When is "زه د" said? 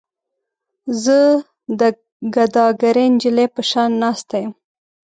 1.03-1.81